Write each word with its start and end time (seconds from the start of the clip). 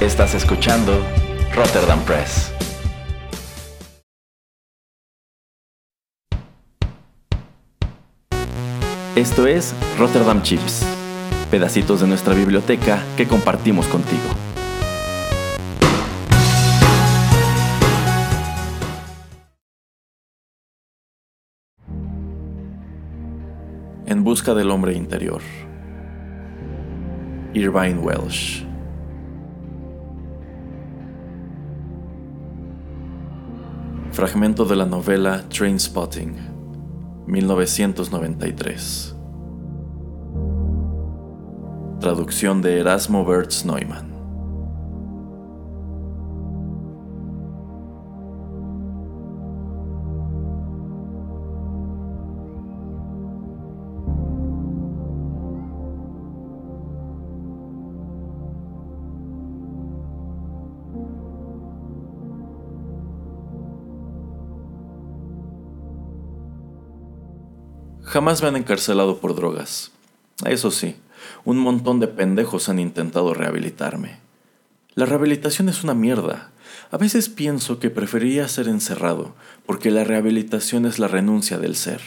Estás 0.00 0.34
escuchando 0.34 1.00
Rotterdam 1.54 2.00
Press. 2.04 2.52
Esto 9.14 9.46
es 9.46 9.72
Rotterdam 9.96 10.42
Chips, 10.42 10.84
pedacitos 11.48 12.00
de 12.00 12.08
nuestra 12.08 12.34
biblioteca 12.34 13.04
que 13.16 13.28
compartimos 13.28 13.86
contigo. 13.86 14.20
En 24.06 24.24
busca 24.24 24.54
del 24.54 24.72
hombre 24.72 24.94
interior. 24.94 25.40
Irvine 27.54 28.00
Welsh. 28.00 28.63
Fragmento 34.14 34.64
de 34.64 34.76
la 34.76 34.86
novela 34.86 35.42
Trainspotting, 35.48 36.36
1993. 37.26 39.16
Traducción 41.98 42.62
de 42.62 42.78
Erasmo 42.78 43.24
Bertz 43.24 43.64
Neumann. 43.64 44.13
Jamás 68.14 68.42
me 68.42 68.46
han 68.46 68.54
encarcelado 68.54 69.18
por 69.18 69.34
drogas. 69.34 69.90
Eso 70.46 70.70
sí, 70.70 70.94
un 71.44 71.58
montón 71.58 71.98
de 71.98 72.06
pendejos 72.06 72.68
han 72.68 72.78
intentado 72.78 73.34
rehabilitarme. 73.34 74.18
La 74.94 75.04
rehabilitación 75.04 75.68
es 75.68 75.82
una 75.82 75.94
mierda. 75.94 76.52
A 76.92 76.96
veces 76.96 77.28
pienso 77.28 77.80
que 77.80 77.90
preferiría 77.90 78.46
ser 78.46 78.68
encerrado, 78.68 79.34
porque 79.66 79.90
la 79.90 80.04
rehabilitación 80.04 80.86
es 80.86 81.00
la 81.00 81.08
renuncia 81.08 81.58
del 81.58 81.74
ser. 81.74 82.02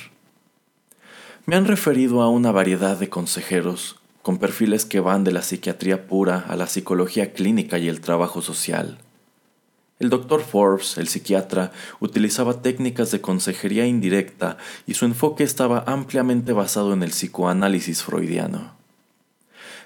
Me 1.46 1.58
han 1.58 1.66
referido 1.66 2.22
a 2.22 2.30
una 2.30 2.54
variedad 2.54 2.98
de 2.98 3.10
consejeros, 3.10 4.00
con 4.22 4.38
perfiles 4.38 4.86
que 4.86 5.02
van 5.02 5.26
de 5.26 5.34
la 5.34 5.42
psiquiatría 5.42 6.08
pura 6.08 6.46
a 6.48 6.56
la 6.56 6.68
psicología 6.68 7.34
clínica 7.34 7.80
y 7.80 7.90
el 7.90 8.00
trabajo 8.00 8.42
social. 8.42 8.98
El 10.00 10.10
doctor 10.10 10.42
Forbes, 10.42 11.00
el 11.00 11.08
psiquiatra, 11.08 11.72
utilizaba 12.00 12.62
técnicas 12.62 13.10
de 13.10 13.20
consejería 13.20 13.88
indirecta 13.88 14.58
y 14.86 14.94
su 14.94 15.06
enfoque 15.06 15.44
estaba 15.44 15.84
ampliamente 15.88 16.54
basado 16.54 16.94
en 16.94 17.02
el 17.02 17.10
psicoanálisis 17.10 18.04
freudiano. 18.04 18.76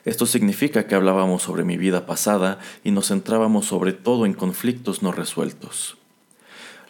Esto 0.04 0.26
significa 0.26 0.86
que 0.86 0.96
hablábamos 0.96 1.44
sobre 1.44 1.64
mi 1.64 1.78
vida 1.78 2.06
pasada 2.06 2.60
y 2.84 2.92
nos 2.92 3.08
centrábamos 3.08 3.68
sobre 3.68 3.94
todo 3.94 4.26
en 4.26 4.34
conflictos 4.34 5.02
no 5.02 5.14
resueltos. 5.14 5.98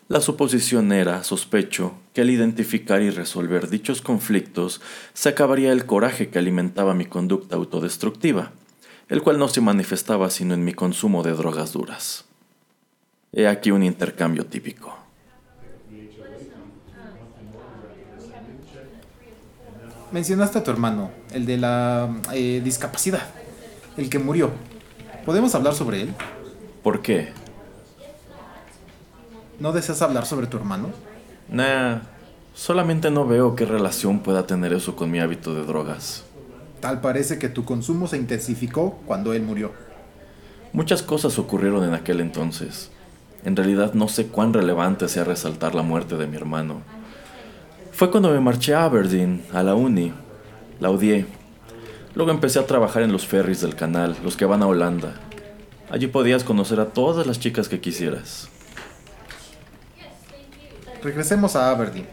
La 0.08 0.20
suposición 0.20 0.92
era, 0.92 1.24
sospecho, 1.24 1.94
que 2.14 2.22
al 2.22 2.32
identificar 2.32 3.02
y 3.04 3.12
resolver 3.12 3.70
dichos 3.70 4.02
conflictos 4.02 4.82
se 5.14 5.30
acabaría 5.30 5.72
el 5.72 5.86
coraje 5.86 6.30
que 6.30 6.40
alimentaba 6.40 6.96
mi 6.96 7.06
conducta 7.06 7.56
autodestructiva, 7.56 8.52
el 9.10 9.22
cual 9.22 9.38
no 9.38 9.48
se 9.48 9.62
manifestaba 9.62 10.30
sino 10.32 10.54
en 10.54 10.66
mi 10.66 10.74
consumo 10.74 11.22
de 11.22 11.34
drogas 11.34 11.74
duras. 11.74 12.26
He 13.34 13.48
aquí 13.48 13.72
un 13.72 13.82
intercambio 13.82 14.46
típico. 14.46 14.94
Mencionaste 20.12 20.60
a 20.60 20.64
tu 20.64 20.72
hermano, 20.72 21.12
el 21.32 21.46
de 21.46 21.58
la 21.58 22.14
eh, 22.34 22.60
discapacidad, 22.62 23.22
el 23.96 24.10
que 24.10 24.20
murió. 24.20 24.52
¿Podemos 25.26 25.56
hablar 25.56 25.74
sobre 25.74 26.02
él? 26.02 26.14
¿Por 26.84 27.02
qué? 27.02 27.30
¿No 29.62 29.72
deseas 29.72 30.02
hablar 30.02 30.26
sobre 30.26 30.48
tu 30.48 30.58
hermano? 30.58 30.90
Nah, 31.48 32.00
solamente 32.54 33.12
no 33.12 33.26
veo 33.26 33.56
qué 33.56 33.66
relación 33.66 34.20
pueda 34.20 34.46
tener 34.46 34.74
eso 34.74 34.98
con 34.98 35.10
mi 35.10 35.22
hábito 35.22 35.56
de 35.56 35.64
drogas. 35.64 36.26
Tal 36.82 37.00
parece 37.00 37.40
que 37.40 37.48
tu 37.48 37.64
consumo 37.64 38.10
se 38.10 38.18
intensificó 38.18 39.00
cuando 39.06 39.32
él 39.32 39.44
murió. 39.44 39.72
Muchas 40.74 41.02
cosas 41.02 41.40
ocurrieron 41.40 41.86
en 41.86 41.94
aquel 41.94 42.20
entonces. 42.20 42.92
En 43.44 43.56
realidad 43.56 43.94
no 43.94 44.08
sé 44.08 44.28
cuán 44.28 44.54
relevante 44.54 45.08
sea 45.08 45.24
resaltar 45.24 45.74
la 45.74 45.82
muerte 45.82 46.16
de 46.16 46.28
mi 46.28 46.36
hermano. 46.36 46.82
Fue 47.92 48.12
cuando 48.12 48.32
me 48.32 48.40
marché 48.40 48.74
a 48.74 48.86
Aberdeen, 48.86 49.44
a 49.52 49.64
la 49.64 49.76
uni. 49.76 50.14
La 50.80 50.90
odié. 50.90 51.26
Luego 52.16 52.32
empecé 52.32 52.60
a 52.60 52.68
trabajar 52.68 53.04
en 53.04 53.12
los 53.12 53.26
ferries 53.26 53.62
del 53.62 53.76
canal, 53.76 54.18
los 54.24 54.36
que 54.36 54.46
van 54.46 54.62
a 54.64 54.68
Holanda. 54.68 55.14
Allí 55.90 56.08
podías 56.08 56.44
conocer 56.44 56.80
a 56.80 56.88
todas 56.88 57.28
las 57.28 57.40
chicas 57.40 57.68
que 57.68 57.80
quisieras. 57.80 58.50
Regresemos 61.04 61.56
a 61.56 61.70
Aberdeen. 61.70 62.08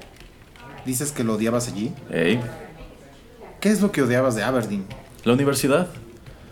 ¿Dices 0.84 1.12
que 1.12 1.25
lo 1.25 1.34
odiabas 1.34 1.69
allí? 1.69 1.93
¿Eh? 2.10 2.41
¿Qué 3.60 3.71
es 3.71 3.83
lo 3.83 3.93
que 3.93 4.03
odiabas 4.03 4.34
de 4.34 4.43
Aberdeen? 4.43 4.87
La 5.25 5.34
universidad. 5.34 5.89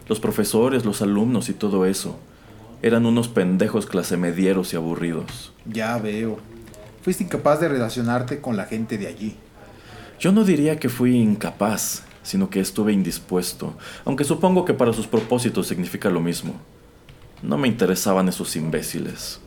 Los 0.08 0.20
profesores, 0.20 0.84
los 0.84 1.02
alumnos 1.02 1.48
y 1.48 1.54
todo 1.54 1.86
eso. 1.86 2.18
Eran 2.82 3.06
unos 3.06 3.28
pendejos 3.28 3.86
clasemedieros 3.86 4.72
y 4.72 4.76
aburridos. 4.76 5.52
Ya 5.64 5.96
veo. 5.98 6.38
Fuiste 7.02 7.24
incapaz 7.24 7.60
de 7.60 7.68
relacionarte 7.68 8.40
con 8.40 8.56
la 8.56 8.66
gente 8.66 8.98
de 8.98 9.06
allí. 9.06 9.36
Yo 10.18 10.32
no 10.32 10.44
diría 10.44 10.78
que 10.78 10.88
fui 10.88 11.16
incapaz, 11.16 12.04
sino 12.22 12.50
que 12.50 12.60
estuve 12.60 12.92
indispuesto, 12.92 13.74
aunque 14.04 14.24
supongo 14.24 14.64
que 14.64 14.74
para 14.74 14.92
sus 14.92 15.06
propósitos 15.06 15.66
significa 15.66 16.10
lo 16.10 16.20
mismo. 16.20 16.54
No 17.42 17.58
me 17.58 17.68
interesaban 17.68 18.28
esos 18.28 18.56
imbéciles. 18.56 19.40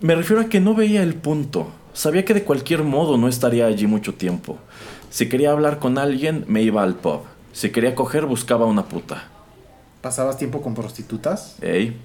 Me 0.00 0.14
refiero 0.14 0.42
a 0.42 0.48
que 0.48 0.60
no 0.60 0.74
veía 0.74 1.02
el 1.02 1.14
punto. 1.14 1.68
Sabía 1.92 2.24
que 2.24 2.34
de 2.34 2.44
cualquier 2.44 2.84
modo 2.84 3.16
no 3.16 3.28
estaría 3.28 3.66
allí 3.66 3.86
mucho 3.86 4.14
tiempo. 4.14 4.58
Si 5.10 5.28
quería 5.28 5.50
hablar 5.50 5.80
con 5.80 5.98
alguien, 5.98 6.44
me 6.46 6.62
iba 6.62 6.82
al 6.82 6.94
pub. 6.94 7.22
Si 7.52 7.70
quería 7.70 7.94
coger, 7.94 8.24
buscaba 8.26 8.66
una 8.66 8.84
puta. 8.84 9.28
¿Pasabas 10.00 10.36
tiempo 10.36 10.62
con 10.62 10.74
prostitutas? 10.74 11.56
¿Ey? 11.60 11.96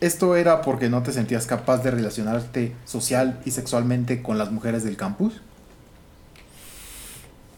¿Esto 0.00 0.34
era 0.34 0.62
porque 0.62 0.88
no 0.88 1.02
te 1.02 1.12
sentías 1.12 1.46
capaz 1.46 1.78
de 1.78 1.90
relacionarte 1.90 2.74
social 2.84 3.40
y 3.44 3.52
sexualmente 3.52 4.22
con 4.22 4.36
las 4.38 4.50
mujeres 4.50 4.82
del 4.82 4.96
campus? 4.96 5.40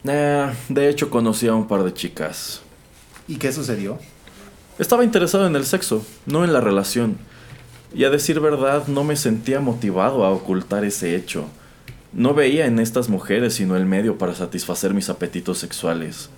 Eh, 0.05 0.53
de 0.69 0.89
hecho, 0.91 1.09
conocí 1.09 1.49
a 1.49 1.55
un 1.55 1.67
par 1.67 1.83
de 1.85 1.95
chicas. 1.95 2.61
¿Y 3.27 3.37
qué 3.37 3.53
sucedió? 3.53 3.99
Estaba 4.79 5.05
interesado 5.05 5.47
en 5.47 5.57
el 5.57 5.65
sexo, 5.65 6.05
no 6.27 6.45
en 6.45 6.53
la 6.53 6.61
relación. 6.61 7.17
Y 7.95 8.05
a 8.05 8.11
decir 8.11 8.41
verdad, 8.41 8.89
no 8.89 9.05
me 9.05 9.17
sentía 9.17 9.61
motivado 9.61 10.25
a 10.25 10.31
ocultar 10.31 10.85
ese 10.85 11.17
hecho. 11.17 11.47
No 12.13 12.35
veía 12.35 12.67
en 12.67 12.79
estas 12.79 13.09
mujeres 13.09 13.55
sino 13.55 13.77
el 13.77 13.87
medio 13.87 14.19
para 14.19 14.35
satisfacer 14.35 14.93
mis 14.93 15.09
apetitos 15.09 15.59
sexuales. 15.59 16.29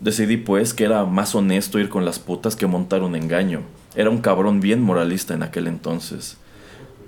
Decidí 0.00 0.36
pues 0.36 0.74
que 0.74 0.84
era 0.84 1.04
más 1.04 1.34
honesto 1.34 1.78
ir 1.78 1.88
con 1.88 2.04
las 2.04 2.18
putas 2.18 2.54
que 2.54 2.66
montar 2.66 3.02
un 3.02 3.16
engaño. 3.16 3.62
Era 3.94 4.10
un 4.10 4.18
cabrón 4.18 4.60
bien 4.60 4.82
moralista 4.82 5.34
en 5.34 5.42
aquel 5.42 5.66
entonces. 5.66 6.36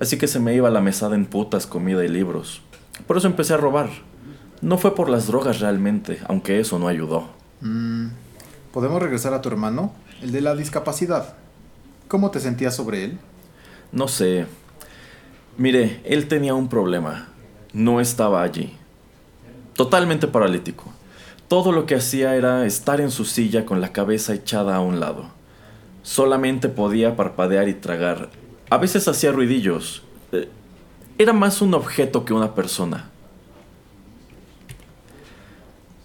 Así 0.00 0.16
que 0.16 0.26
se 0.26 0.41
me 0.41 0.54
iba 0.54 0.69
a 0.69 0.72
la 0.72 0.81
mesada 0.81 1.15
en 1.15 1.27
putas, 1.27 1.66
comida 1.66 2.04
y 2.04 2.09
libros. 2.09 2.62
Por 3.06 3.16
eso 3.16 3.27
empecé 3.27 3.54
a 3.54 3.59
robar. 3.59 3.91
No 4.62 4.78
fue 4.78 4.94
por 4.94 5.09
las 5.09 5.27
drogas 5.27 5.60
realmente, 5.60 6.19
aunque 6.28 6.60
eso 6.60 6.78
no 6.78 6.88
ayudó. 6.88 7.28
Mm, 7.60 8.09
¿Podemos 8.72 9.03
regresar 9.03 9.34
a 9.34 9.42
tu 9.42 9.48
hermano? 9.48 9.92
El 10.22 10.33
de 10.33 10.41
la 10.41 10.54
discapacidad. 10.54 11.34
¿Cómo 12.09 12.30
te 12.30 12.41
sentías 12.41 12.74
sobre 12.74 13.04
él? 13.04 13.18
No 13.92 14.09
sé. 14.09 14.47
Mire, 15.57 16.01
él 16.04 16.27
tenía 16.27 16.54
un 16.54 16.68
problema. 16.68 17.28
No 17.72 18.01
estaba 18.01 18.42
allí. 18.42 18.74
Totalmente 19.74 20.27
paralítico. 20.27 20.92
Todo 21.48 21.72
lo 21.72 21.86
que 21.86 21.95
hacía 21.95 22.36
era 22.36 22.66
estar 22.66 23.00
en 23.00 23.10
su 23.10 23.24
silla 23.24 23.65
con 23.65 23.80
la 23.80 23.92
cabeza 23.92 24.34
echada 24.34 24.77
a 24.77 24.80
un 24.80 25.00
lado. 25.00 25.30
Solamente 26.03 26.68
podía 26.68 27.16
parpadear 27.16 27.68
y 27.68 27.74
tragar. 27.74 28.28
A 28.68 28.77
veces 28.77 29.09
hacía 29.09 29.33
ruidillos. 29.33 30.03
Eh, 30.33 30.48
Era 31.16 31.33
más 31.33 31.62
un 31.62 31.72
objeto 31.72 32.24
que 32.27 32.34
una 32.34 32.54
persona. 32.54 33.10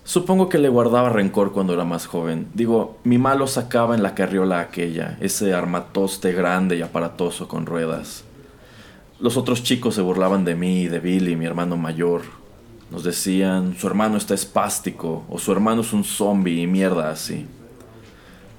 Supongo 0.05 0.47
que 0.47 0.59
le 0.59 0.69
guardaba 0.69 1.09
rencor 1.09 1.51
cuando 1.51 1.73
era 1.73 1.83
más 1.85 2.07
joven. 2.07 2.47
Digo, 2.53 2.97
mi 3.03 3.17
malo 3.17 3.47
sacaba 3.47 3.95
en 3.95 4.03
la 4.03 4.15
carriola 4.15 4.59
aquella, 4.59 5.17
ese 5.21 5.53
armatoste 5.53 6.31
grande 6.33 6.77
y 6.77 6.81
aparatoso 6.81 7.47
con 7.47 7.65
ruedas. 7.65 8.23
Los 9.19 9.37
otros 9.37 9.63
chicos 9.63 9.95
se 9.95 10.01
burlaban 10.01 10.45
de 10.45 10.55
mí 10.55 10.81
y 10.83 10.87
de 10.87 10.99
Billy, 10.99 11.35
mi 11.35 11.45
hermano 11.45 11.77
mayor. 11.77 12.21
Nos 12.93 13.03
decían, 13.03 13.75
su 13.75 13.87
hermano 13.87 14.17
está 14.17 14.35
espástico 14.35 15.23
o 15.27 15.39
su 15.39 15.51
hermano 15.51 15.81
es 15.81 15.93
un 15.93 16.03
zombie 16.03 16.61
y 16.61 16.67
mierda 16.67 17.09
así. 17.09 17.47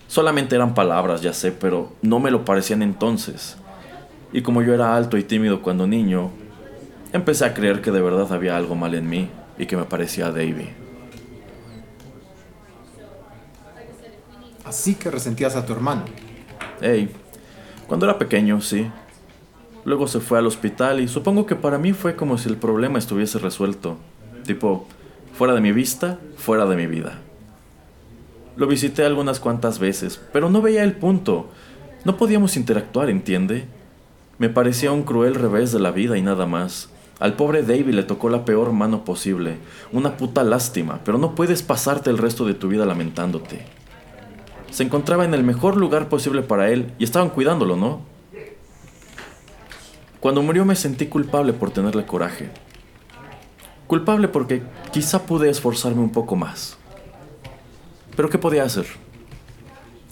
Solamente 0.09 0.57
eran 0.57 0.75
palabras, 0.75 1.23
ya 1.23 1.33
sé, 1.33 1.53
pero 1.53 1.93
no 2.03 2.19
me 2.19 2.33
lo 2.33 2.45
parecían 2.45 2.83
entonces. 2.83 3.57
Y 4.33 4.43
como 4.43 4.61
yo 4.61 4.75
era 4.75 4.97
alto 4.97 5.17
y 5.19 5.23
tímido 5.23 5.63
cuando 5.63 5.87
niño, 5.87 6.33
empecé 7.13 7.45
a 7.45 7.55
creer 7.55 7.81
que 7.81 7.93
de 7.93 8.03
verdad 8.03 8.33
había 8.33 8.57
algo 8.57 8.75
mal 8.75 8.97
en 8.97 9.09
mí 9.09 9.31
y 9.57 9.67
que 9.67 9.77
me 9.77 9.85
parecía 9.85 10.27
a 10.27 10.33
Davy. 10.33 10.69
Así 14.65 14.97
que 14.97 15.13
resentías 15.13 15.55
a 15.55 15.65
tu 15.65 15.73
hermano. 15.75 16.07
Hey, 16.81 17.09
cuando 17.87 18.07
era 18.07 18.19
pequeño, 18.19 18.61
sí. 18.61 18.91
Luego 19.85 20.09
se 20.09 20.19
fue 20.19 20.39
al 20.39 20.47
hospital 20.49 20.99
y 20.99 21.07
supongo 21.07 21.47
que 21.47 21.55
para 21.55 21.79
mí 21.79 21.93
fue 21.93 22.17
como 22.17 22.37
si 22.37 22.49
el 22.49 22.57
problema 22.57 22.99
estuviese 22.99 23.39
resuelto. 23.39 23.97
Tipo, 24.45 24.87
fuera 25.33 25.55
de 25.55 25.61
mi 25.61 25.73
vista, 25.73 26.19
fuera 26.37 26.67
de 26.67 26.77
mi 26.77 26.87
vida. 26.87 27.21
Lo 28.57 28.67
visité 28.67 29.05
algunas 29.05 29.41
cuantas 29.41 29.79
veces, 29.79 30.21
pero 30.33 30.49
no 30.49 30.63
veía 30.63 30.85
el 30.85 30.93
punto. 30.93 31.49
No 32.05 32.17
podíamos 32.17 32.57
interactuar, 32.57 33.11
¿entiende? 33.11 33.67
Me 34.39 34.49
parecía 34.49 34.93
un 34.93 35.03
cruel 35.03 35.35
revés 35.35 35.73
de 35.73 35.81
la 35.81 35.91
vida 35.91 36.17
y 36.19 36.23
nada 36.23 36.47
más. 36.47 36.91
Al 37.21 37.35
pobre 37.35 37.63
David 37.63 37.95
le 37.95 38.03
tocó 38.03 38.29
la 38.29 38.45
peor 38.45 38.73
mano 38.73 39.05
posible. 39.05 39.57
Una 39.93 40.17
puta 40.17 40.43
lástima, 40.45 41.01
pero 41.05 41.19
no 41.19 41.35
puedes 41.35 41.63
pasarte 41.63 42.11
el 42.11 42.19
resto 42.19 42.45
de 42.45 42.55
tu 42.55 42.69
vida 42.69 42.85
lamentándote. 42.85 43.65
Se 44.71 44.83
encontraba 44.83 45.25
en 45.25 45.35
el 45.35 45.45
mejor 45.45 45.77
lugar 45.77 46.09
posible 46.09 46.43
para 46.43 46.71
él 46.71 46.93
y 46.99 47.05
estaban 47.05 47.31
cuidándolo, 47.31 47.77
¿no? 47.77 48.03
Cuando 50.21 50.43
murió 50.43 50.65
me 50.65 50.75
sentí 50.75 51.07
culpable 51.07 51.53
por 51.53 51.71
tenerle 51.71 52.07
coraje. 52.07 52.51
Culpable 53.87 54.29
porque 54.29 54.63
quizá 54.93 55.27
pude 55.27 55.51
esforzarme 55.51 56.01
un 56.01 56.11
poco 56.11 56.37
más. 56.37 56.77
Pero 58.17 58.31
¿qué 58.31 58.39
podía 58.39 58.65
hacer? 58.65 58.87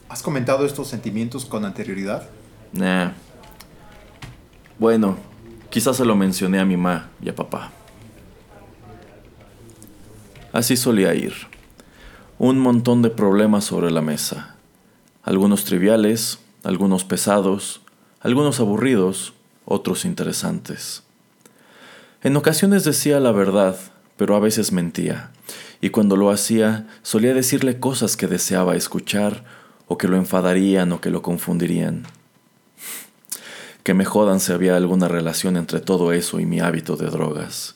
¿Has 0.09 0.23
comentado 0.23 0.67
estos 0.67 0.89
sentimientos 0.89 1.45
con 1.45 1.65
anterioridad? 1.65 2.29
Nah, 2.73 3.13
bueno, 4.79 5.17
quizás 5.71 5.97
se 5.97 6.05
lo 6.05 6.17
mencioné 6.17 6.59
a 6.59 6.65
mi 6.65 6.77
mamá 6.77 7.09
y 7.23 7.29
a 7.29 7.35
papá. 7.35 7.71
Así 10.53 10.77
solía 10.77 11.15
ir. 11.15 11.33
Un 12.39 12.59
montón 12.59 13.01
de 13.01 13.11
problemas 13.11 13.65
sobre 13.65 13.91
la 13.91 14.03
mesa. 14.03 14.57
Algunos 15.23 15.65
triviales, 15.65 16.41
algunos 16.65 17.05
pesados, 17.05 17.81
algunos 18.21 18.61
aburridos, 18.61 19.35
otros 19.65 20.05
interesantes. 20.05 21.05
En 22.23 22.37
ocasiones 22.37 22.85
decía 22.85 23.21
la 23.21 23.33
verdad, 23.33 23.77
pero 24.17 24.37
a 24.37 24.41
veces 24.41 24.73
mentía, 24.73 25.31
y 25.81 25.91
cuando 25.91 26.17
lo 26.17 26.31
hacía 26.31 26.87
solía 27.03 27.35
decirle 27.35 27.81
cosas 27.81 28.17
que 28.17 28.27
deseaba 28.27 28.77
escuchar, 28.77 29.45
o 29.89 29.99
que 29.99 30.09
lo 30.09 30.17
enfadarían 30.17 30.93
o 30.93 31.01
que 31.01 31.11
lo 31.11 31.21
confundirían 31.21 32.07
que 33.83 33.95
me 33.95 34.05
jodan 34.05 34.41
si 34.41 34.53
había 34.53 34.77
alguna 34.77 35.09
relación 35.09 35.57
entre 35.57 35.81
todo 35.81 36.13
eso 36.13 36.41
y 36.41 36.47
mi 36.47 36.61
hábito 36.61 36.97
de 36.97 37.07
drogas. 37.07 37.75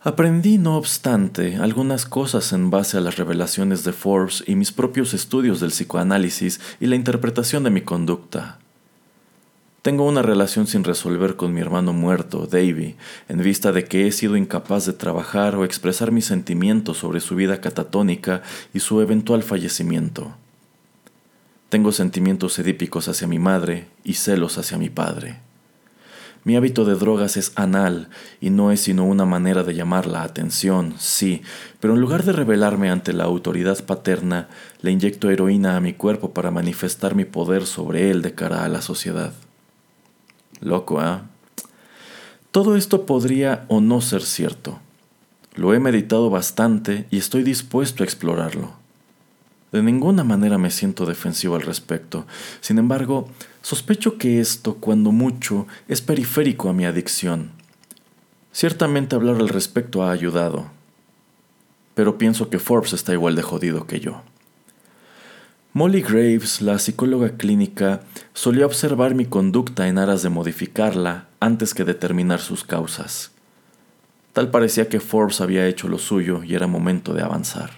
Aprendí, 0.00 0.56
no 0.56 0.76
obstante, 0.76 1.56
algunas 1.56 2.06
cosas 2.06 2.52
en 2.52 2.70
base 2.70 2.96
a 2.96 3.00
las 3.00 3.16
revelaciones 3.16 3.82
de 3.82 3.92
Forbes 3.92 4.44
y 4.46 4.54
mis 4.54 4.72
propios 4.72 5.14
estudios 5.14 5.60
del 5.60 5.70
psicoanálisis 5.70 6.60
y 6.80 6.86
la 6.86 6.96
interpretación 6.96 7.64
de 7.64 7.70
mi 7.70 7.80
conducta. 7.80 8.58
Tengo 9.86 10.04
una 10.04 10.22
relación 10.22 10.66
sin 10.66 10.82
resolver 10.82 11.36
con 11.36 11.54
mi 11.54 11.60
hermano 11.60 11.92
muerto, 11.92 12.48
Davy, 12.48 12.96
en 13.28 13.40
vista 13.40 13.70
de 13.70 13.84
que 13.84 14.08
he 14.08 14.10
sido 14.10 14.36
incapaz 14.36 14.84
de 14.84 14.92
trabajar 14.92 15.54
o 15.54 15.64
expresar 15.64 16.10
mis 16.10 16.24
sentimientos 16.24 16.96
sobre 16.96 17.20
su 17.20 17.36
vida 17.36 17.60
catatónica 17.60 18.42
y 18.74 18.80
su 18.80 19.00
eventual 19.00 19.44
fallecimiento. 19.44 20.34
Tengo 21.68 21.92
sentimientos 21.92 22.58
edípicos 22.58 23.06
hacia 23.06 23.28
mi 23.28 23.38
madre 23.38 23.86
y 24.02 24.14
celos 24.14 24.58
hacia 24.58 24.76
mi 24.76 24.90
padre. 24.90 25.38
Mi 26.42 26.56
hábito 26.56 26.84
de 26.84 26.96
drogas 26.96 27.36
es 27.36 27.52
anal 27.54 28.08
y 28.40 28.50
no 28.50 28.72
es 28.72 28.80
sino 28.80 29.04
una 29.04 29.24
manera 29.24 29.62
de 29.62 29.74
llamar 29.74 30.08
la 30.08 30.24
atención, 30.24 30.94
sí, 30.98 31.42
pero 31.78 31.94
en 31.94 32.00
lugar 32.00 32.24
de 32.24 32.32
rebelarme 32.32 32.90
ante 32.90 33.12
la 33.12 33.22
autoridad 33.22 33.84
paterna, 33.84 34.48
le 34.80 34.90
inyecto 34.90 35.30
heroína 35.30 35.76
a 35.76 35.80
mi 35.80 35.92
cuerpo 35.92 36.34
para 36.34 36.50
manifestar 36.50 37.14
mi 37.14 37.24
poder 37.24 37.66
sobre 37.66 38.10
él 38.10 38.20
de 38.22 38.34
cara 38.34 38.64
a 38.64 38.68
la 38.68 38.82
sociedad. 38.82 39.32
Loco, 40.60 41.00
¿ah? 41.00 41.26
Todo 42.50 42.76
esto 42.76 43.04
podría 43.06 43.66
o 43.68 43.80
no 43.80 44.00
ser 44.00 44.22
cierto. 44.22 44.78
Lo 45.54 45.74
he 45.74 45.80
meditado 45.80 46.30
bastante 46.30 47.06
y 47.10 47.18
estoy 47.18 47.42
dispuesto 47.42 48.02
a 48.02 48.06
explorarlo. 48.06 48.72
De 49.72 49.82
ninguna 49.82 50.24
manera 50.24 50.58
me 50.58 50.70
siento 50.70 51.04
defensivo 51.06 51.56
al 51.56 51.62
respecto. 51.62 52.26
Sin 52.60 52.78
embargo, 52.78 53.28
sospecho 53.62 54.16
que 54.16 54.40
esto, 54.40 54.76
cuando 54.76 55.12
mucho, 55.12 55.66
es 55.88 56.00
periférico 56.00 56.68
a 56.68 56.72
mi 56.72 56.86
adicción. 56.86 57.50
Ciertamente 58.52 59.16
hablar 59.16 59.36
al 59.36 59.50
respecto 59.50 60.02
ha 60.02 60.12
ayudado, 60.12 60.70
pero 61.94 62.16
pienso 62.16 62.48
que 62.48 62.58
Forbes 62.58 62.94
está 62.94 63.12
igual 63.12 63.34
de 63.34 63.42
jodido 63.42 63.86
que 63.86 64.00
yo. 64.00 64.22
Molly 65.76 66.00
Graves, 66.00 66.62
la 66.62 66.78
psicóloga 66.78 67.36
clínica, 67.36 68.00
solía 68.32 68.64
observar 68.64 69.14
mi 69.14 69.26
conducta 69.26 69.88
en 69.88 69.98
aras 69.98 70.22
de 70.22 70.30
modificarla 70.30 71.26
antes 71.38 71.74
que 71.74 71.84
determinar 71.84 72.40
sus 72.40 72.64
causas. 72.64 73.32
Tal 74.32 74.50
parecía 74.50 74.88
que 74.88 75.00
Forbes 75.00 75.42
había 75.42 75.66
hecho 75.66 75.88
lo 75.88 75.98
suyo 75.98 76.42
y 76.42 76.54
era 76.54 76.66
momento 76.66 77.12
de 77.12 77.20
avanzar. 77.20 77.72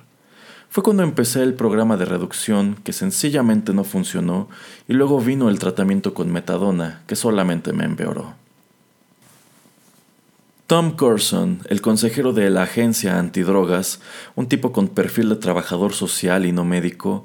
Fue 0.70 0.84
cuando 0.84 1.02
empecé 1.02 1.42
el 1.42 1.54
programa 1.54 1.96
de 1.96 2.04
reducción 2.04 2.76
que 2.84 2.92
sencillamente 2.92 3.74
no 3.74 3.82
funcionó 3.82 4.48
y 4.86 4.92
luego 4.92 5.20
vino 5.20 5.48
el 5.48 5.58
tratamiento 5.58 6.14
con 6.14 6.30
metadona 6.30 7.02
que 7.08 7.16
solamente 7.16 7.72
me 7.72 7.84
empeoró. 7.84 8.34
Tom 10.68 10.96
Corson, 10.96 11.62
el 11.70 11.80
consejero 11.80 12.34
de 12.34 12.50
la 12.50 12.64
agencia 12.64 13.18
antidrogas, 13.18 14.00
un 14.36 14.48
tipo 14.48 14.70
con 14.70 14.88
perfil 14.88 15.30
de 15.30 15.36
trabajador 15.36 15.94
social 15.94 16.44
y 16.44 16.52
no 16.52 16.62
médico, 16.62 17.24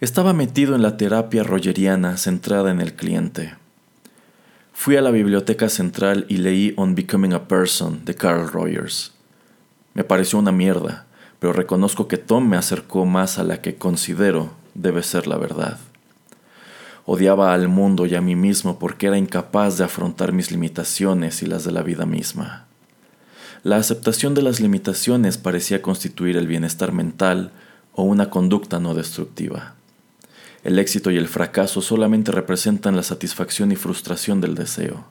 estaba 0.00 0.32
metido 0.32 0.74
en 0.74 0.82
la 0.82 0.96
terapia 0.96 1.42
rogeriana 1.42 2.16
centrada 2.16 2.70
en 2.70 2.80
el 2.80 2.94
cliente. 2.94 3.54
Fui 4.72 4.96
a 4.96 5.02
la 5.02 5.10
biblioteca 5.10 5.68
central 5.68 6.24
y 6.28 6.38
leí 6.38 6.72
On 6.76 6.94
Becoming 6.94 7.34
a 7.34 7.48
Person 7.48 8.04
de 8.04 8.14
Carl 8.14 8.48
Rogers. 8.48 9.12
Me 9.94 10.04
pareció 10.04 10.38
una 10.38 10.52
mierda 10.52 11.06
pero 11.40 11.54
reconozco 11.54 12.06
que 12.06 12.18
Tom 12.18 12.48
me 12.48 12.58
acercó 12.58 13.06
más 13.06 13.38
a 13.38 13.44
la 13.44 13.60
que 13.62 13.76
considero 13.76 14.52
debe 14.74 15.02
ser 15.02 15.26
la 15.26 15.38
verdad. 15.38 15.78
Odiaba 17.06 17.54
al 17.54 17.66
mundo 17.66 18.06
y 18.06 18.14
a 18.14 18.20
mí 18.20 18.36
mismo 18.36 18.78
porque 18.78 19.06
era 19.06 19.18
incapaz 19.18 19.78
de 19.78 19.84
afrontar 19.84 20.32
mis 20.32 20.52
limitaciones 20.52 21.42
y 21.42 21.46
las 21.46 21.64
de 21.64 21.72
la 21.72 21.82
vida 21.82 22.04
misma. 22.04 22.66
La 23.62 23.76
aceptación 23.76 24.34
de 24.34 24.42
las 24.42 24.60
limitaciones 24.60 25.38
parecía 25.38 25.82
constituir 25.82 26.36
el 26.36 26.46
bienestar 26.46 26.92
mental 26.92 27.52
o 27.94 28.02
una 28.02 28.30
conducta 28.30 28.78
no 28.78 28.94
destructiva. 28.94 29.74
El 30.62 30.78
éxito 30.78 31.10
y 31.10 31.16
el 31.16 31.28
fracaso 31.28 31.80
solamente 31.80 32.32
representan 32.32 32.96
la 32.96 33.02
satisfacción 33.02 33.72
y 33.72 33.76
frustración 33.76 34.40
del 34.40 34.54
deseo. 34.54 35.06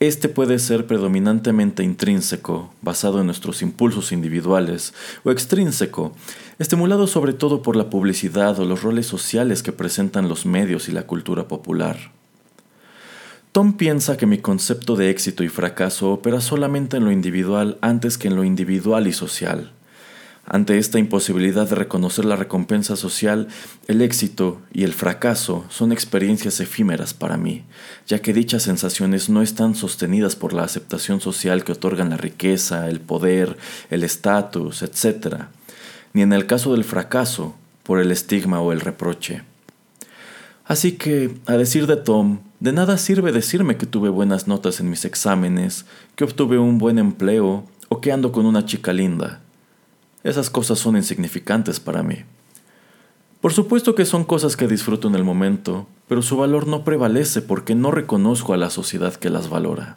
Este 0.00 0.28
puede 0.28 0.58
ser 0.58 0.86
predominantemente 0.86 1.84
intrínseco, 1.84 2.74
basado 2.82 3.20
en 3.20 3.26
nuestros 3.26 3.62
impulsos 3.62 4.10
individuales, 4.10 4.94
o 5.22 5.30
extrínseco, 5.30 6.12
estimulado 6.58 7.06
sobre 7.06 7.34
todo 7.34 7.62
por 7.62 7.76
la 7.76 7.88
publicidad 7.88 8.58
o 8.58 8.64
los 8.64 8.82
roles 8.82 9.06
sociales 9.06 9.62
que 9.62 9.70
presentan 9.70 10.28
los 10.28 10.44
medios 10.44 10.88
y 10.88 10.92
la 10.92 11.06
cultura 11.06 11.46
popular. 11.46 12.10
Tom 13.52 13.74
piensa 13.74 14.16
que 14.16 14.26
mi 14.26 14.38
concepto 14.38 14.96
de 14.96 15.10
éxito 15.10 15.44
y 15.44 15.48
fracaso 15.48 16.10
opera 16.10 16.40
solamente 16.40 16.96
en 16.96 17.04
lo 17.04 17.12
individual 17.12 17.78
antes 17.82 18.16
que 18.16 18.28
en 18.28 18.34
lo 18.34 18.44
individual 18.44 19.06
y 19.06 19.12
social. 19.12 19.72
Ante 20.44 20.78
esta 20.78 20.98
imposibilidad 20.98 21.68
de 21.68 21.76
reconocer 21.76 22.24
la 22.24 22.34
recompensa 22.34 22.96
social, 22.96 23.46
el 23.86 24.02
éxito 24.02 24.60
y 24.72 24.82
el 24.82 24.92
fracaso 24.92 25.64
son 25.68 25.92
experiencias 25.92 26.58
efímeras 26.58 27.14
para 27.14 27.36
mí, 27.36 27.64
ya 28.08 28.20
que 28.20 28.32
dichas 28.32 28.64
sensaciones 28.64 29.28
no 29.28 29.40
están 29.40 29.76
sostenidas 29.76 30.34
por 30.34 30.52
la 30.52 30.64
aceptación 30.64 31.20
social 31.20 31.62
que 31.62 31.72
otorgan 31.72 32.10
la 32.10 32.16
riqueza, 32.16 32.88
el 32.88 33.00
poder, 33.00 33.56
el 33.88 34.02
estatus, 34.02 34.82
etc., 34.82 35.44
ni 36.12 36.22
en 36.22 36.32
el 36.32 36.46
caso 36.46 36.72
del 36.72 36.84
fracaso, 36.84 37.54
por 37.84 38.00
el 38.00 38.10
estigma 38.10 38.60
o 38.60 38.72
el 38.72 38.80
reproche. 38.80 39.42
Así 40.64 40.92
que, 40.92 41.34
a 41.46 41.56
decir 41.56 41.86
de 41.86 41.96
Tom, 41.96 42.40
de 42.60 42.72
nada 42.72 42.98
sirve 42.98 43.32
decirme 43.32 43.76
que 43.76 43.86
tuve 43.86 44.08
buenas 44.08 44.46
notas 44.46 44.80
en 44.80 44.90
mis 44.90 45.04
exámenes, 45.04 45.84
que 46.16 46.24
obtuve 46.24 46.58
un 46.58 46.78
buen 46.78 46.98
empleo 46.98 47.64
o 47.88 48.00
que 48.00 48.12
ando 48.12 48.32
con 48.32 48.46
una 48.46 48.64
chica 48.64 48.92
linda. 48.92 49.41
Esas 50.24 50.50
cosas 50.50 50.78
son 50.78 50.96
insignificantes 50.96 51.80
para 51.80 52.02
mí. 52.02 52.18
Por 53.40 53.52
supuesto 53.52 53.96
que 53.96 54.04
son 54.04 54.24
cosas 54.24 54.56
que 54.56 54.68
disfruto 54.68 55.08
en 55.08 55.16
el 55.16 55.24
momento, 55.24 55.88
pero 56.06 56.22
su 56.22 56.36
valor 56.36 56.68
no 56.68 56.84
prevalece 56.84 57.42
porque 57.42 57.74
no 57.74 57.90
reconozco 57.90 58.54
a 58.54 58.56
la 58.56 58.70
sociedad 58.70 59.14
que 59.16 59.30
las 59.30 59.48
valora. 59.48 59.96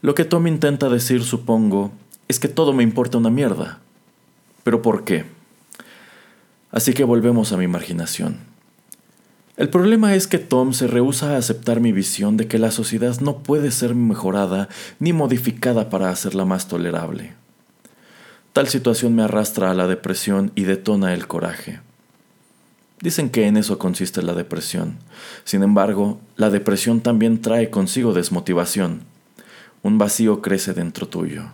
Lo 0.00 0.14
que 0.14 0.24
Tom 0.24 0.46
intenta 0.46 0.88
decir, 0.88 1.22
supongo, 1.22 1.92
es 2.26 2.40
que 2.40 2.48
todo 2.48 2.72
me 2.72 2.82
importa 2.82 3.18
una 3.18 3.28
mierda. 3.28 3.80
¿Pero 4.64 4.80
por 4.80 5.04
qué? 5.04 5.26
Así 6.70 6.94
que 6.94 7.04
volvemos 7.04 7.52
a 7.52 7.58
mi 7.58 7.68
marginación. 7.68 8.38
El 9.58 9.68
problema 9.68 10.14
es 10.14 10.26
que 10.26 10.38
Tom 10.38 10.72
se 10.72 10.86
rehúsa 10.86 11.34
a 11.34 11.36
aceptar 11.36 11.80
mi 11.80 11.92
visión 11.92 12.38
de 12.38 12.46
que 12.48 12.58
la 12.58 12.70
sociedad 12.70 13.20
no 13.20 13.38
puede 13.42 13.70
ser 13.70 13.94
mejorada 13.94 14.70
ni 15.00 15.12
modificada 15.12 15.90
para 15.90 16.08
hacerla 16.08 16.46
más 16.46 16.66
tolerable. 16.66 17.34
Tal 18.52 18.68
situación 18.68 19.14
me 19.14 19.22
arrastra 19.22 19.70
a 19.70 19.74
la 19.74 19.86
depresión 19.86 20.50
y 20.54 20.64
detona 20.64 21.14
el 21.14 21.26
coraje. 21.28 21.80
Dicen 23.00 23.30
que 23.30 23.46
en 23.46 23.56
eso 23.56 23.78
consiste 23.78 24.22
la 24.22 24.34
depresión. 24.34 24.98
Sin 25.44 25.62
embargo, 25.62 26.20
la 26.36 26.50
depresión 26.50 27.00
también 27.00 27.40
trae 27.40 27.70
consigo 27.70 28.12
desmotivación. 28.12 29.02
Un 29.82 29.96
vacío 29.96 30.42
crece 30.42 30.74
dentro 30.74 31.08
tuyo. 31.08 31.44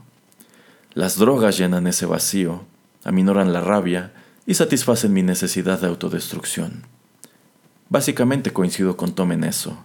Las 0.95 1.19
drogas 1.19 1.59
llenan 1.59 1.87
ese 1.87 2.07
vacío, 2.07 2.65
aminoran 3.05 3.53
la 3.53 3.61
rabia 3.61 4.13
y 4.47 4.55
satisfacen 4.55 5.13
mi 5.13 5.23
necesidad 5.23 5.81
de 5.81 5.87
autodestrucción. 5.89 6.83
Básicamente 7.91 8.53
coincido 8.53 8.97
con 8.97 9.15
Tom 9.15 9.33
en 9.33 9.45
eso. 9.45 9.85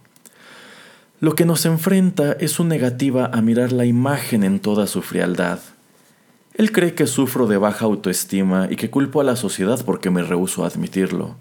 Lo 1.19 1.35
que 1.35 1.45
nos 1.45 1.65
enfrenta 1.65 2.31
es 2.39 2.53
su 2.53 2.63
negativa 2.63 3.29
a 3.31 3.41
mirar 3.41 3.71
la 3.71 3.85
imagen 3.85 4.43
en 4.43 4.59
toda 4.59 4.87
su 4.87 5.03
frialdad. 5.03 5.59
Él 6.61 6.71
cree 6.71 6.93
que 6.93 7.07
sufro 7.07 7.47
de 7.47 7.57
baja 7.57 7.85
autoestima 7.85 8.67
y 8.69 8.75
que 8.75 8.91
culpo 8.91 9.19
a 9.19 9.23
la 9.23 9.35
sociedad 9.35 9.83
porque 9.83 10.11
me 10.11 10.21
rehúso 10.21 10.63
a 10.63 10.67
admitirlo. 10.67 11.35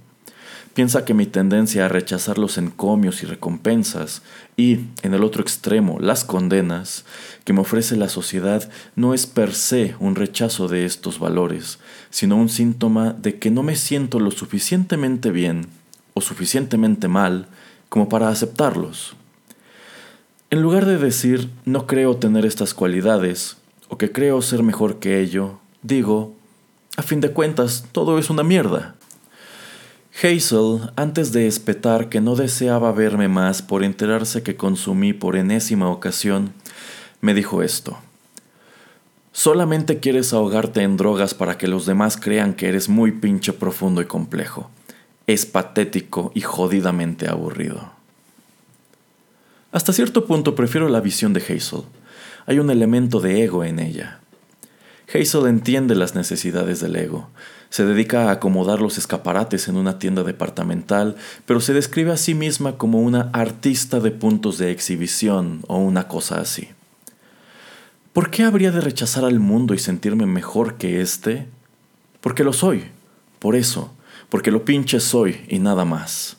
Piensa 0.73 1.05
que 1.05 1.13
mi 1.13 1.27
tendencia 1.27 1.85
a 1.85 1.89
rechazar 1.91 2.39
los 2.39 2.57
encomios 2.57 3.23
y 3.23 3.27
recompensas 3.27 4.23
y, 4.57 4.87
en 5.03 5.13
el 5.13 5.23
otro 5.23 5.43
extremo, 5.43 5.99
las 6.01 6.25
condenas 6.25 7.05
que 7.45 7.53
me 7.53 7.61
ofrece 7.61 7.97
la 7.97 8.09
sociedad 8.09 8.71
no 8.97 9.13
es 9.13 9.27
per 9.27 9.53
se 9.53 9.95
un 10.01 10.15
rechazo 10.15 10.69
de 10.69 10.87
estos 10.87 11.19
valores, 11.19 11.81
sino 12.09 12.37
un 12.37 12.49
síntoma 12.49 13.13
de 13.13 13.39
que 13.39 13.51
no 13.51 13.63
me 13.63 13.77
siento 13.77 14.21
lo 14.21 14.31
suficientemente 14.31 15.31
bien 15.31 15.67
o 16.15 16.23
suficientemente 16.23 17.09
mal 17.09 17.47
como 17.91 18.09
para 18.09 18.31
aceptarlos. 18.31 19.17
En 20.49 20.63
lugar 20.63 20.87
de 20.87 20.97
decir 20.97 21.51
no 21.67 21.87
creo 21.87 22.17
tener 22.17 22.47
estas 22.47 22.73
cualidades 22.73 23.60
o 23.91 23.99
que 23.99 24.11
creo 24.11 24.41
ser 24.41 24.63
mejor 24.63 25.01
que 25.01 25.21
ello, 25.21 25.59
digo, 25.83 26.35
a 26.97 27.03
fin 27.03 27.21
de 27.21 27.33
cuentas, 27.33 27.85
todo 27.93 28.19
es 28.19 28.31
una 28.31 28.43
mierda. 28.43 28.95
Hazel, 30.23 30.91
antes 30.97 31.33
de 31.33 31.47
espetar 31.47 32.09
que 32.09 32.21
no 32.21 32.37
deseaba 32.37 32.93
verme 32.93 33.29
más 33.29 33.63
por 33.63 33.83
enterarse 33.85 34.43
que 34.43 34.57
consumí 34.57 35.13
por 35.13 35.37
enésima 35.37 35.91
ocasión, 35.91 36.53
me 37.21 37.35
dijo 37.35 37.63
esto. 37.63 37.99
Solamente 39.33 39.99
quieres 39.99 40.33
ahogarte 40.33 40.83
en 40.83 40.97
drogas 40.97 41.35
para 41.35 41.59
que 41.59 41.69
los 41.69 41.87
demás 41.87 42.17
crean 42.17 42.55
que 42.55 42.69
eres 42.69 42.89
muy 42.89 43.13
pinche 43.13 43.53
profundo 43.53 44.01
y 44.01 44.07
complejo. 44.07 44.71
Es 45.27 45.47
patético 45.47 46.33
y 46.35 46.41
jodidamente 46.43 47.29
aburrido. 47.29 47.93
Hasta 49.73 49.93
cierto 49.93 50.27
punto 50.27 50.55
prefiero 50.55 50.89
la 50.89 51.01
visión 51.01 51.33
de 51.33 51.41
Hazel. 51.41 51.83
Hay 52.51 52.59
un 52.59 52.69
elemento 52.69 53.21
de 53.21 53.45
ego 53.45 53.63
en 53.63 53.79
ella. 53.79 54.19
Hazel 55.07 55.47
entiende 55.47 55.95
las 55.95 56.17
necesidades 56.17 56.81
del 56.81 56.97
ego, 56.97 57.29
se 57.69 57.85
dedica 57.85 58.25
a 58.25 58.33
acomodar 58.33 58.81
los 58.81 58.99
escaparates 58.99 59.69
en 59.69 59.77
una 59.77 60.01
tienda 60.01 60.25
departamental, 60.25 61.15
pero 61.47 61.61
se 61.61 61.75
describe 61.75 62.11
a 62.11 62.17
sí 62.17 62.35
misma 62.35 62.77
como 62.77 63.03
una 63.03 63.31
artista 63.33 64.01
de 64.01 64.11
puntos 64.11 64.59
de 64.59 64.73
exhibición 64.73 65.61
o 65.69 65.77
una 65.79 66.09
cosa 66.09 66.41
así. 66.41 66.71
¿Por 68.13 68.31
qué 68.33 68.43
habría 68.43 68.73
de 68.73 68.81
rechazar 68.81 69.25
al 69.25 69.39
mundo 69.39 69.73
y 69.73 69.79
sentirme 69.79 70.27
mejor 70.27 70.75
que 70.75 71.01
éste? 71.01 71.47
Porque 72.21 72.43
lo 72.43 72.53
soy, 72.53 72.87
por 73.39 73.55
eso, 73.55 73.95
porque 74.29 74.51
lo 74.51 74.65
pinche 74.65 74.99
soy 74.99 75.41
y 75.47 75.61
nada 75.61 75.85
más. 75.85 76.37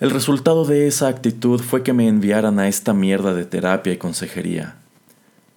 El 0.00 0.12
resultado 0.12 0.64
de 0.64 0.86
esa 0.86 1.08
actitud 1.08 1.60
fue 1.60 1.82
que 1.82 1.92
me 1.92 2.08
enviaran 2.08 2.58
a 2.58 2.68
esta 2.68 2.94
mierda 2.94 3.34
de 3.34 3.44
terapia 3.44 3.92
y 3.92 3.98
consejería. 3.98 4.77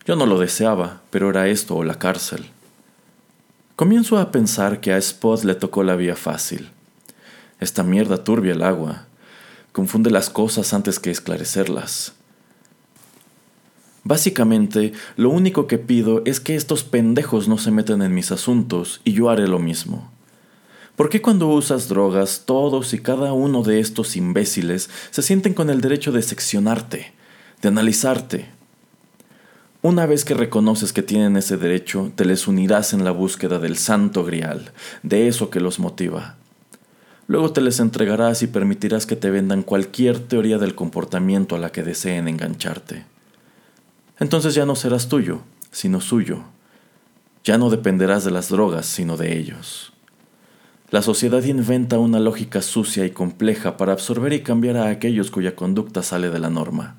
Yo 0.06 0.16
no 0.16 0.26
lo 0.26 0.40
deseaba, 0.40 1.02
pero 1.12 1.30
era 1.30 1.48
esto 1.48 1.76
o 1.76 1.84
la 1.84 2.00
cárcel. 2.00 2.46
Comienzo 3.76 4.18
a 4.18 4.32
pensar 4.32 4.80
que 4.80 4.94
a 4.94 4.98
Spot 4.98 5.44
le 5.44 5.56
tocó 5.56 5.84
la 5.84 5.96
vía 5.96 6.16
fácil. 6.16 6.70
Esta 7.60 7.84
mierda 7.84 8.24
turbia 8.24 8.54
el 8.54 8.64
agua. 8.64 9.06
Confunde 9.72 10.10
las 10.10 10.30
cosas 10.30 10.74
antes 10.74 11.00
que 11.00 11.12
esclarecerlas. 11.12 12.14
Básicamente, 14.04 14.94
lo 15.16 15.30
único 15.30 15.68
que 15.68 15.78
pido 15.78 16.24
es 16.26 16.40
que 16.40 16.56
estos 16.56 16.84
pendejos 16.84 17.48
no 17.48 17.60
se 17.60 17.70
metan 17.70 18.02
en 18.02 18.16
mis 18.16 18.32
asuntos 18.32 19.02
y 19.04 19.14
yo 19.14 19.30
haré 19.30 19.48
lo 19.48 19.60
mismo. 19.60 20.12
¿Por 20.96 21.10
qué 21.10 21.22
cuando 21.22 21.48
usas 21.48 21.88
drogas 21.88 22.44
todos 22.46 22.94
y 22.94 23.00
cada 23.00 23.34
uno 23.34 23.62
de 23.62 23.80
estos 23.80 24.16
imbéciles 24.16 24.90
se 25.12 25.22
sienten 25.22 25.54
con 25.54 25.70
el 25.70 25.82
derecho 25.82 26.12
de 26.12 26.22
seccionarte, 26.24 27.14
de 27.62 27.68
analizarte, 27.68 28.50
una 29.84 30.06
vez 30.06 30.26
que 30.26 30.36
reconoces 30.36 30.94
que 30.94 31.02
tienen 31.02 31.38
ese 31.38 31.58
derecho, 31.58 32.12
te 32.16 32.26
les 32.26 32.48
unirás 32.48 32.94
en 32.94 33.04
la 33.04 33.12
búsqueda 33.12 33.58
del 33.58 33.78
santo 33.78 34.24
grial, 34.24 34.72
de 35.02 35.28
eso 35.28 35.50
que 35.50 35.60
los 35.60 35.80
motiva. 35.80 36.36
Luego 37.28 37.52
te 37.52 37.62
les 37.62 37.80
entregarás 37.80 38.44
y 38.44 38.48
permitirás 38.48 39.06
que 39.06 39.16
te 39.16 39.32
vendan 39.32 39.64
cualquier 39.64 40.20
teoría 40.20 40.58
del 40.58 40.76
comportamiento 40.76 41.56
a 41.56 41.60
la 41.60 41.72
que 41.72 41.82
deseen 41.82 42.28
engancharte. 42.28 43.06
Entonces 44.20 44.54
ya 44.54 44.66
no 44.66 44.76
serás 44.76 45.08
tuyo, 45.10 45.42
sino 45.72 46.00
suyo. 46.00 46.44
Ya 47.44 47.58
no 47.58 47.72
dependerás 47.72 48.24
de 48.24 48.32
las 48.32 48.50
drogas, 48.50 48.86
sino 48.86 49.18
de 49.18 49.38
ellos. 49.38 49.94
La 50.92 51.02
sociedad 51.02 51.42
inventa 51.44 51.98
una 51.98 52.20
lógica 52.20 52.62
sucia 52.62 53.06
y 53.06 53.12
compleja 53.12 53.78
para 53.78 53.94
absorber 53.94 54.34
y 54.34 54.44
cambiar 54.44 54.78
a 54.78 54.90
aquellos 54.90 55.32
cuya 55.32 55.56
conducta 55.56 56.04
sale 56.04 56.30
de 56.30 56.40
la 56.40 56.50
norma. 56.50 56.98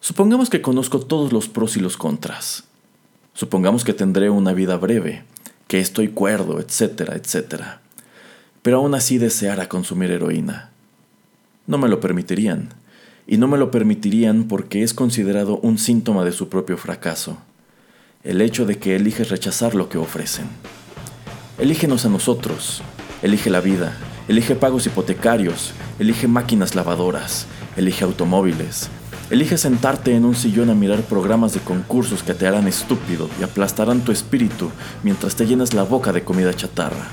Supongamos 0.00 0.50
que 0.50 0.62
conozco 0.62 1.00
todos 1.00 1.32
los 1.32 1.48
pros 1.48 1.76
y 1.76 1.80
los 1.80 1.96
contras. 1.96 2.64
Supongamos 3.32 3.84
que 3.84 3.92
tendré 3.92 4.30
una 4.30 4.52
vida 4.52 4.76
breve, 4.76 5.24
que 5.68 5.80
estoy 5.80 6.08
cuerdo, 6.08 6.60
etcétera, 6.60 7.16
etcétera. 7.16 7.80
Pero 8.62 8.78
aún 8.78 8.94
así 8.94 9.18
deseara 9.18 9.68
consumir 9.68 10.10
heroína. 10.10 10.70
No 11.66 11.78
me 11.78 11.88
lo 11.88 12.00
permitirían. 12.00 12.70
Y 13.26 13.38
no 13.38 13.48
me 13.48 13.58
lo 13.58 13.70
permitirían 13.70 14.44
porque 14.44 14.82
es 14.82 14.94
considerado 14.94 15.58
un 15.58 15.78
síntoma 15.78 16.24
de 16.24 16.32
su 16.32 16.48
propio 16.48 16.76
fracaso. 16.76 17.38
El 18.22 18.40
hecho 18.40 18.64
de 18.66 18.78
que 18.78 18.96
eliges 18.96 19.30
rechazar 19.30 19.74
lo 19.74 19.88
que 19.88 19.98
ofrecen. 19.98 20.46
Elígenos 21.58 22.06
a 22.06 22.08
nosotros. 22.08 22.82
Elige 23.22 23.50
la 23.50 23.60
vida. 23.60 23.96
Elige 24.28 24.54
pagos 24.54 24.86
hipotecarios. 24.86 25.72
Elige 25.98 26.28
máquinas 26.28 26.74
lavadoras. 26.74 27.46
Elige 27.76 28.04
automóviles 28.04 28.90
Elige 29.28 29.58
sentarte 29.58 30.14
en 30.14 30.24
un 30.24 30.36
sillón 30.36 30.70
a 30.70 30.74
mirar 30.74 31.02
programas 31.02 31.52
de 31.52 31.58
concursos 31.58 32.22
que 32.22 32.32
te 32.32 32.46
harán 32.46 32.68
estúpido 32.68 33.28
y 33.40 33.42
aplastarán 33.42 34.02
tu 34.02 34.12
espíritu 34.12 34.70
mientras 35.02 35.34
te 35.34 35.46
llenas 35.46 35.74
la 35.74 35.82
boca 35.82 36.12
de 36.12 36.22
comida 36.22 36.54
chatarra. 36.54 37.08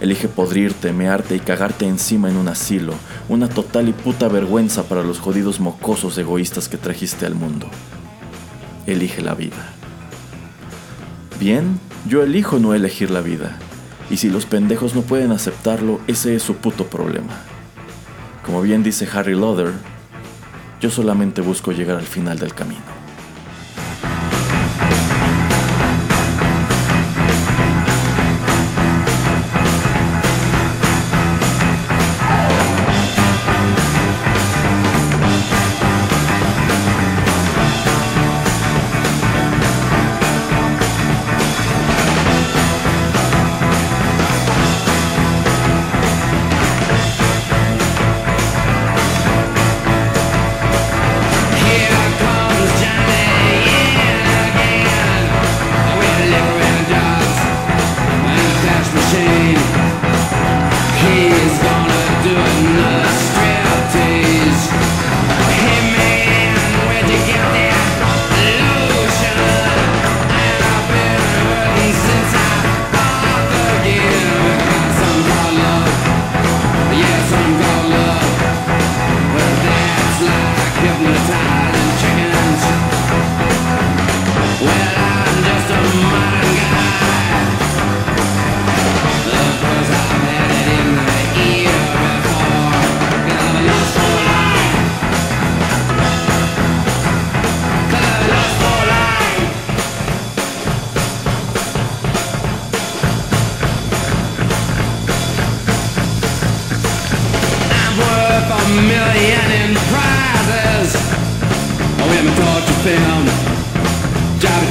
Elige 0.00 0.28
podrirte, 0.28 0.92
mearte 0.92 1.34
y 1.34 1.40
cagarte 1.40 1.84
encima 1.84 2.30
en 2.30 2.36
un 2.36 2.46
asilo, 2.46 2.94
una 3.28 3.48
total 3.48 3.88
y 3.88 3.92
puta 3.92 4.28
vergüenza 4.28 4.84
para 4.84 5.02
los 5.02 5.18
jodidos 5.18 5.58
mocosos 5.58 6.16
egoístas 6.16 6.68
que 6.68 6.76
trajiste 6.76 7.26
al 7.26 7.34
mundo. 7.34 7.66
Elige 8.86 9.20
la 9.20 9.34
vida. 9.34 9.72
Bien, 11.40 11.80
yo 12.08 12.22
elijo 12.22 12.60
no 12.60 12.72
elegir 12.72 13.10
la 13.10 13.20
vida. 13.20 13.58
Y 14.10 14.18
si 14.18 14.30
los 14.30 14.46
pendejos 14.46 14.94
no 14.94 15.00
pueden 15.00 15.32
aceptarlo, 15.32 15.98
ese 16.06 16.36
es 16.36 16.44
su 16.44 16.54
puto 16.54 16.86
problema. 16.86 17.32
Como 18.44 18.62
bien 18.62 18.84
dice 18.84 19.08
Harry 19.12 19.34
Lauder, 19.34 19.72
yo 20.80 20.90
solamente 20.90 21.40
busco 21.40 21.72
llegar 21.72 21.96
al 21.96 22.06
final 22.06 22.38
del 22.38 22.54
camino. 22.54 22.95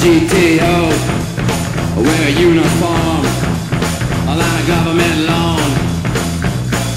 GTO, 0.06 0.86
wear 1.98 2.28
a 2.28 2.34
uniform, 2.38 3.26
a 4.30 4.36
line 4.38 4.60
of 4.62 4.68
government 4.70 5.18
loan. 5.26 5.66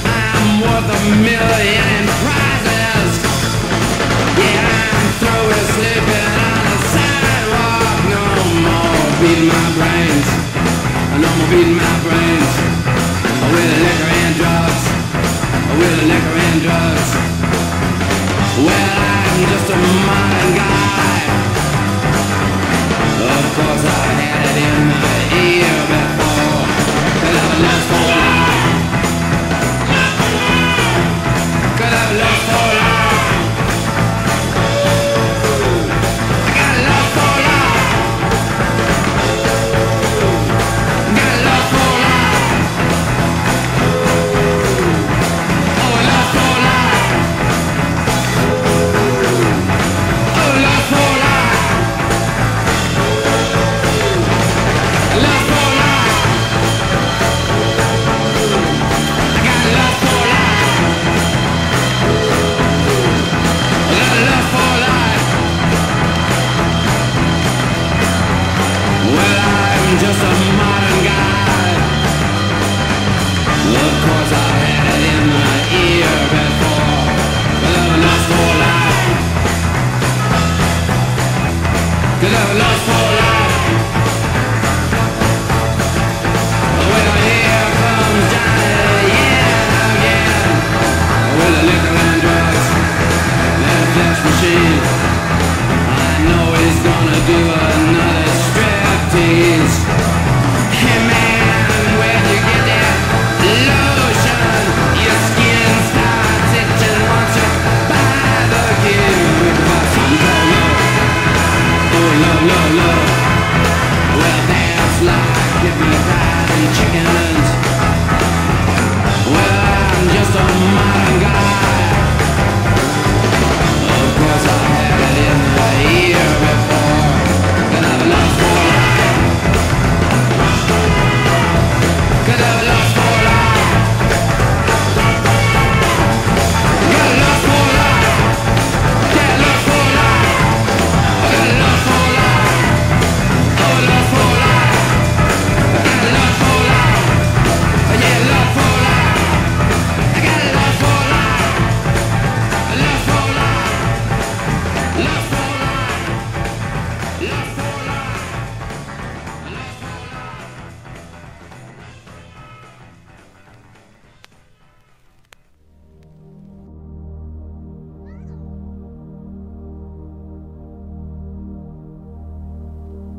I'm 0.05 0.61
worth 0.61 0.93
a 0.93 1.01
million 1.17 1.89
in 1.97 2.05
prizes. 2.21 3.13
Yeah, 4.37 4.93
I'm 4.93 5.09
through 5.25 5.45
with 5.49 5.69
sleeping 5.73 6.29
on 6.37 6.61
the 6.69 6.79
sidewalk. 6.93 7.97
No 8.13 8.25
more 8.69 9.01
beating 9.25 9.49
my 9.57 9.69
brains. 9.73 10.29
No 11.17 11.29
more 11.33 11.49
beating 11.49 11.81
my 11.81 11.97
brains. 12.05 12.51
With 13.41 13.73
liquor 13.89 14.11
and 14.21 14.35
drugs. 14.37 14.85
With 15.81 15.99
liquor 16.13 16.37
and 16.45 16.61
drugs. 16.61 17.09
Well, 18.69 19.01
I'm 19.01 19.41
just 19.49 19.71
a 19.73 19.77
modern 19.81 20.53
guy. 20.61 21.38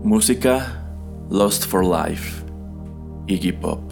Música 0.03 0.81
Lost 1.29 1.65
for 1.65 1.83
Life, 1.83 2.45
Iggy 3.27 3.51
Pop. 3.51 3.91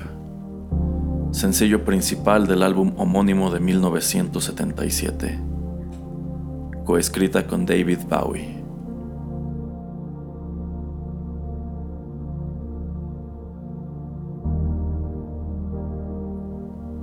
Sencillo 1.32 1.84
principal 1.84 2.48
del 2.48 2.64
álbum 2.64 2.94
homónimo 2.96 3.52
de 3.52 3.60
1977. 3.60 5.38
Coescrita 6.86 7.46
con 7.46 7.66
David 7.66 8.00
Bowie. 8.10 8.64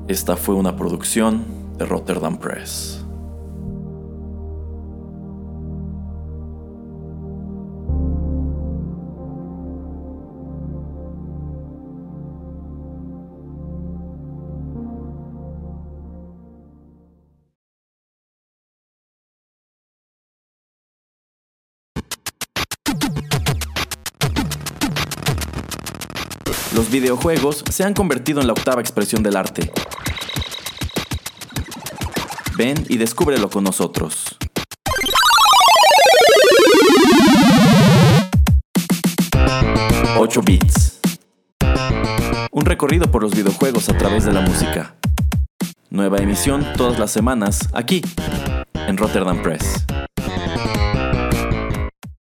Esta 0.09 0.37
fue 0.37 0.55
una 0.55 0.77
producción 0.77 1.45
de 1.77 1.85
Rotterdam 1.85 2.39
Press. 2.39 3.04
Los 26.75 26.91
videojuegos 26.91 27.63
se 27.71 27.85
han 27.85 27.95
convertido 27.95 28.41
en 28.41 28.49
la 28.49 28.53
octava 28.53 28.81
expresión 28.81 29.23
del 29.23 29.37
arte. 29.37 29.71
Ven 32.57 32.85
y 32.89 32.97
descúbrelo 32.97 33.49
con 33.49 33.63
nosotros. 33.63 34.37
...8 40.17 40.45
bits. 40.45 41.01
Un 42.51 42.65
recorrido 42.65 43.11
por 43.11 43.23
los 43.23 43.35
videojuegos 43.35 43.89
a 43.89 43.97
través 43.97 44.25
de 44.25 44.33
la 44.33 44.41
música. 44.41 44.97
Nueva 45.91 46.19
emisión 46.19 46.67
todas 46.77 46.99
las 46.99 47.11
semanas 47.11 47.69
aquí, 47.73 48.03
en 48.75 48.97
Rotterdam 48.97 49.43
Press. 49.43 49.85